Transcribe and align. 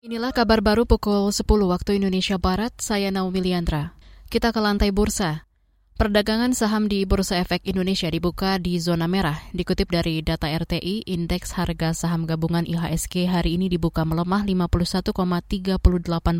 Inilah 0.00 0.32
kabar 0.32 0.64
baru 0.64 0.88
pukul 0.88 1.28
10 1.28 1.44
waktu 1.44 2.00
Indonesia 2.00 2.40
Barat, 2.40 2.72
saya 2.80 3.12
Naomi 3.12 3.44
Liandra. 3.44 3.92
Kita 4.32 4.48
ke 4.48 4.56
lantai 4.56 4.96
bursa. 4.96 5.44
Perdagangan 6.00 6.56
saham 6.56 6.88
di 6.88 7.04
Bursa 7.04 7.36
Efek 7.36 7.68
Indonesia 7.68 8.08
dibuka 8.08 8.56
di 8.56 8.80
zona 8.80 9.04
merah. 9.04 9.36
Dikutip 9.52 9.92
dari 9.92 10.24
data 10.24 10.48
RTI, 10.48 11.04
indeks 11.04 11.52
harga 11.52 11.92
saham 11.92 12.24
gabungan 12.24 12.64
IHSG 12.64 13.28
hari 13.28 13.60
ini 13.60 13.68
dibuka 13.68 14.08
melemah 14.08 14.40
51,38 14.48 15.76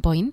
poin 0.01 0.33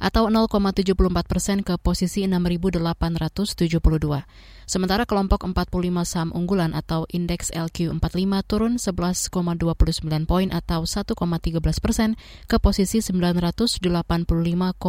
atau 0.00 0.30
0,74 0.30 0.94
persen 1.26 1.62
ke 1.62 1.74
posisi 1.78 2.26
6.872. 2.26 4.24
Sementara 4.64 5.04
kelompok 5.04 5.44
45 5.44 6.08
saham 6.08 6.32
unggulan 6.32 6.72
atau 6.72 7.04
indeks 7.12 7.52
LQ45 7.52 8.32
turun 8.48 8.80
11,29 8.80 10.24
poin 10.24 10.48
atau 10.48 10.88
1,13 10.88 11.84
persen 11.84 12.16
ke 12.48 12.56
posisi 12.56 13.04
985,85. 13.04 14.80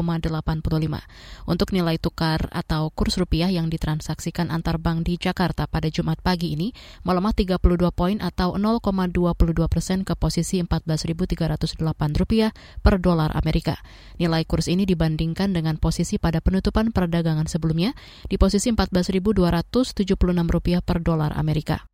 Untuk 1.44 1.69
nilai 1.75 1.99
tukar 1.99 2.47
atau 2.55 2.88
kurs 2.95 3.19
rupiah 3.19 3.52
yang 3.52 3.67
ditransaksikan 3.67 4.47
antar 4.47 4.80
bank 4.80 5.11
di 5.11 5.19
Jakarta 5.19 5.67
pada 5.67 5.91
Jumat 5.91 6.23
pagi 6.23 6.55
ini 6.55 6.72
melemah 7.03 7.35
32 7.35 7.59
poin 7.91 8.23
atau 8.23 8.55
0,22 8.55 9.67
persen 9.67 10.08
ke 10.08 10.16
posisi 10.16 10.63
14.308 10.63 11.83
rupiah 12.16 12.55
per 12.80 13.03
dolar 13.03 13.35
Amerika. 13.35 13.75
Nilai 14.16 14.47
kurs 14.47 14.72
ini 14.72 14.88
dibandingkan 14.88 15.05
dengan 15.14 15.77
posisi 15.77 16.18
pada 16.18 16.41
penutupan 16.41 16.90
perdagangan 16.90 17.45
sebelumnya 17.45 17.94
di 18.26 18.41
posisi 18.41 18.73
14.200 18.73 19.38
rupiah 20.50 20.81
per 20.81 21.05
dolar 21.05 21.38
Amerika. 21.38 21.86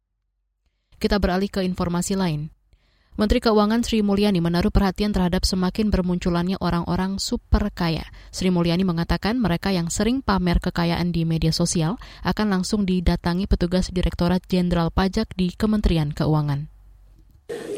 Kita 0.96 1.20
beralih 1.20 1.52
ke 1.52 1.68
informasi 1.68 2.16
lain. 2.16 2.48
Menteri 3.20 3.44
Keuangan 3.44 3.84
Sri 3.84 4.00
Mulyani 4.00 4.40
menaruh 4.40 4.72
perhatian 4.72 5.12
terhadap 5.12 5.44
semakin 5.44 5.92
bermunculannya 5.92 6.56
orang-orang 6.64 7.20
super 7.20 7.68
kaya. 7.76 8.08
Sri 8.32 8.48
Mulyani 8.48 8.88
mengatakan 8.88 9.36
mereka 9.36 9.76
yang 9.76 9.92
sering 9.92 10.24
pamer 10.24 10.64
kekayaan 10.64 11.12
di 11.12 11.28
media 11.28 11.52
sosial 11.52 12.00
akan 12.24 12.48
langsung 12.48 12.88
didatangi 12.88 13.52
petugas 13.52 13.92
Direktorat 13.92 14.48
Jenderal 14.48 14.96
Pajak 14.96 15.36
di 15.36 15.52
Kementerian 15.52 16.16
Keuangan. 16.16 16.71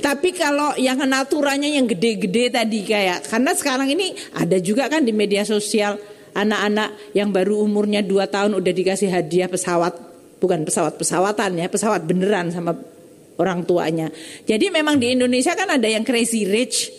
Tapi 0.04 0.36
kalau 0.36 0.76
yang 0.76 1.00
naturanya 1.08 1.72
yang 1.72 1.88
gede-gede 1.88 2.52
tadi 2.52 2.84
kayak, 2.84 3.23
karena 3.32 3.56
sekarang 3.56 3.88
ini 3.88 4.12
ada 4.36 4.59
juga 4.59 4.92
kan 4.92 5.08
di 5.08 5.16
media 5.16 5.48
sosial 5.48 5.96
anak-anak 6.36 7.16
yang 7.16 7.32
baru 7.32 7.64
umurnya 7.64 8.04
2 8.04 8.28
tahun 8.28 8.52
udah 8.59 8.74
dikasih 8.76 9.08
hadiah 9.08 9.48
pesawat, 9.48 9.96
bukan 10.44 10.68
pesawat-pesawatan 10.68 11.56
ya, 11.56 11.72
pesawat 11.72 12.04
beneran 12.04 12.52
sama 12.52 12.76
orang 13.40 13.64
tuanya. 13.64 14.12
Jadi 14.44 14.68
memang 14.68 15.00
di 15.00 15.16
Indonesia 15.16 15.56
kan 15.56 15.72
ada 15.72 15.88
yang 15.88 16.04
crazy 16.04 16.52
rich, 16.52 16.92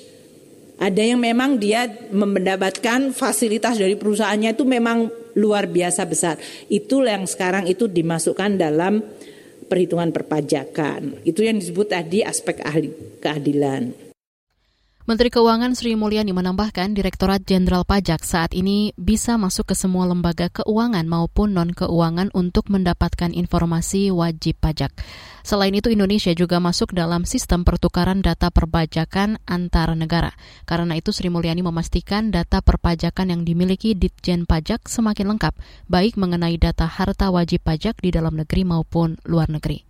ada 0.81 1.05
yang 1.05 1.21
memang 1.21 1.61
dia 1.61 1.85
mendapatkan 2.09 3.13
fasilitas 3.13 3.77
dari 3.77 4.01
perusahaannya 4.01 4.57
itu 4.57 4.65
memang 4.65 5.13
luar 5.37 5.69
biasa 5.69 6.09
besar. 6.09 6.41
Itu 6.73 7.05
yang 7.05 7.29
sekarang 7.29 7.69
itu 7.69 7.85
dimasukkan 7.85 8.57
dalam 8.57 9.03
perhitungan 9.67 10.13
perpajakan. 10.13 11.25
Itu 11.25 11.43
yang 11.43 11.59
disebut 11.59 11.91
tadi 11.91 12.21
aspek 12.21 12.61
ahli 12.63 12.93
keadilan. 13.19 14.04
Menteri 15.05 15.29
Keuangan 15.29 15.77
Sri 15.77 16.01
Mulyani 16.01 16.33
menambahkan 16.33 16.97
Direktorat 16.97 17.45
Jenderal 17.45 17.85
Pajak 17.85 18.25
saat 18.25 18.57
ini 18.57 18.97
bisa 18.97 19.37
masuk 19.37 19.69
ke 19.69 19.75
semua 19.77 20.09
lembaga 20.09 20.49
keuangan 20.49 21.05
maupun 21.05 21.53
non-keuangan 21.53 22.33
untuk 22.33 22.73
mendapatkan 22.73 23.29
informasi 23.37 24.09
wajib 24.09 24.57
pajak. 24.65 24.97
Selain 25.45 25.77
itu, 25.77 25.93
Indonesia 25.93 26.33
juga 26.33 26.57
masuk 26.57 26.97
dalam 26.97 27.29
sistem 27.29 27.69
pertukaran 27.69 28.25
data 28.25 28.49
perpajakan 28.49 29.37
antar 29.45 29.93
negara. 29.93 30.33
Karena 30.65 30.97
itu, 30.97 31.13
Sri 31.13 31.29
Mulyani 31.29 31.61
memastikan 31.61 32.33
data 32.33 32.65
perpajakan 32.65 33.29
yang 33.29 33.45
dimiliki 33.45 33.93
Ditjen 33.93 34.49
Pajak 34.49 34.89
semakin 34.89 35.37
lengkap, 35.37 35.53
baik 35.85 36.17
mengenai 36.17 36.57
data 36.57 36.89
harta 36.89 37.29
wajib 37.29 37.61
pajak 37.61 38.01
di 38.01 38.09
dalam 38.09 38.41
negeri 38.41 38.65
maupun 38.65 39.21
luar 39.29 39.53
negeri. 39.53 39.85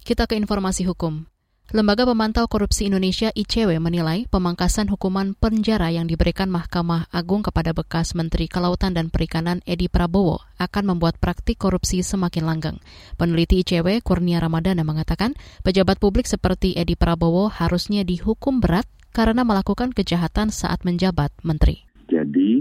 Kita 0.00 0.24
ke 0.24 0.32
informasi 0.40 0.88
hukum. 0.88 1.33
Lembaga 1.72 2.04
Pemantau 2.04 2.44
Korupsi 2.44 2.92
Indonesia 2.92 3.32
ICW 3.32 3.80
menilai 3.80 4.28
pemangkasan 4.28 4.92
hukuman 4.92 5.32
penjara 5.32 5.88
yang 5.88 6.04
diberikan 6.04 6.52
Mahkamah 6.52 7.08
Agung 7.08 7.40
kepada 7.40 7.72
bekas 7.72 8.12
Menteri 8.12 8.52
Kelautan 8.52 8.92
dan 8.92 9.08
Perikanan 9.08 9.64
Edi 9.64 9.88
Prabowo 9.88 10.44
akan 10.60 10.84
membuat 10.92 11.16
praktik 11.16 11.56
korupsi 11.56 12.04
semakin 12.04 12.44
langgeng. 12.44 12.78
Peneliti 13.16 13.64
ICW 13.64 14.04
Kurnia 14.04 14.44
Ramadana 14.44 14.84
mengatakan 14.84 15.32
pejabat 15.64 15.96
publik 15.96 16.28
seperti 16.28 16.76
Edi 16.76 17.00
Prabowo 17.00 17.48
harusnya 17.48 18.04
dihukum 18.04 18.60
berat 18.60 18.84
karena 19.16 19.40
melakukan 19.40 19.96
kejahatan 19.96 20.52
saat 20.52 20.84
menjabat 20.84 21.32
menteri. 21.40 21.88
Jadi 22.12 22.60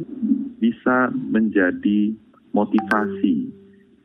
bisa 0.63 1.11
menjadi 1.11 2.15
motivasi 2.55 3.51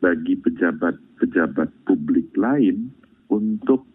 bagi 0.02 0.34
pejabat-pejabat 0.42 1.70
publik 1.86 2.26
lain 2.34 2.90
untuk 3.30 3.87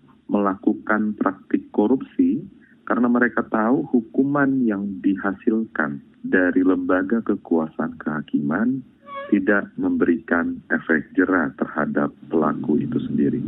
melakukan 0.43 1.15
praktik 1.15 1.71
korupsi 1.71 2.43
karena 2.83 3.07
mereka 3.07 3.47
tahu 3.47 3.87
hukuman 3.87 4.59
yang 4.67 4.99
dihasilkan 4.99 6.03
dari 6.19 6.67
lembaga 6.67 7.23
kekuasaan 7.23 7.95
kehakiman 7.95 8.83
tidak 9.31 9.71
memberikan 9.79 10.59
efek 10.67 11.07
jerah 11.15 11.47
terhadap 11.55 12.11
pelaku 12.27 12.83
itu 12.83 12.99
sendiri. 13.07 13.39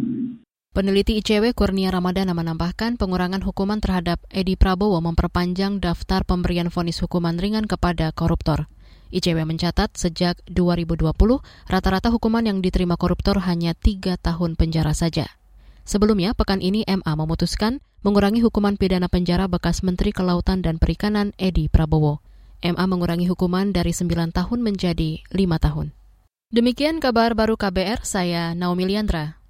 Peneliti 0.72 1.20
ICW 1.20 1.56
Kurnia 1.56 1.92
Ramadana 1.92 2.36
menambahkan 2.36 3.00
pengurangan 3.00 3.44
hukuman 3.44 3.80
terhadap 3.80 4.20
Edi 4.32 4.60
Prabowo 4.60 5.00
memperpanjang 5.04 5.80
daftar 5.80 6.28
pemberian 6.28 6.68
vonis 6.68 7.00
hukuman 7.00 7.36
ringan 7.40 7.64
kepada 7.68 8.12
koruptor. 8.12 8.68
ICW 9.16 9.48
mencatat 9.48 9.96
sejak 9.96 10.44
2020, 10.52 11.16
rata-rata 11.72 12.12
hukuman 12.12 12.44
yang 12.44 12.60
diterima 12.60 13.00
koruptor 13.00 13.40
hanya 13.48 13.72
tiga 13.72 14.20
tahun 14.20 14.60
penjara 14.60 14.92
saja. 14.92 15.32
Sebelumnya, 15.86 16.34
pekan 16.34 16.66
ini 16.66 16.82
MA 16.90 17.14
memutuskan 17.14 17.78
mengurangi 18.02 18.42
hukuman 18.42 18.74
pidana 18.74 19.06
penjara 19.06 19.46
bekas 19.46 19.86
Menteri 19.86 20.10
Kelautan 20.10 20.66
dan 20.66 20.82
Perikanan 20.82 21.38
Edi 21.38 21.70
Prabowo. 21.70 22.26
MA 22.66 22.86
mengurangi 22.90 23.30
hukuman 23.30 23.70
dari 23.70 23.94
9 23.94 24.34
tahun 24.34 24.60
menjadi 24.66 25.22
5 25.30 25.38
tahun. 25.62 25.94
Demikian 26.50 26.98
kabar 26.98 27.38
baru 27.38 27.54
KBR, 27.54 28.02
saya 28.02 28.58
Naomi 28.58 28.90
Liandra. 28.90 29.45